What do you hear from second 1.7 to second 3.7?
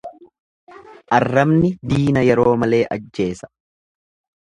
diina yeroo malee ajjeesa.